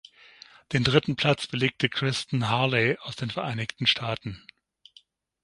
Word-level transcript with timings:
Den 0.73 0.83
dritten 0.83 1.15
Platz 1.15 1.45
belegte 1.45 1.87
Kristen 1.87 2.49
Hurley 2.49 2.97
aus 3.01 3.15
den 3.17 3.29
Vereinigten 3.29 3.85
Staaten. 3.85 4.41